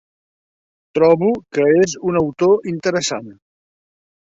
Trobo 0.99 1.29
que 1.59 1.67
és 1.83 1.95
un 2.13 2.19
autor 2.23 2.73
interessant. 2.73 3.31